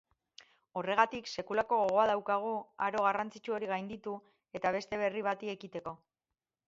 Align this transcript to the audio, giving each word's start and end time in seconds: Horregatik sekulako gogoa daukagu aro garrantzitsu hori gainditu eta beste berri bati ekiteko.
Horregatik 0.79 1.27
sekulako 1.41 1.77
gogoa 1.81 2.05
daukagu 2.11 2.53
aro 2.87 3.05
garrantzitsu 3.09 3.57
hori 3.59 3.71
gainditu 3.75 4.17
eta 4.61 4.73
beste 4.79 5.01
berri 5.05 5.27
bati 5.29 5.53
ekiteko. 5.59 5.95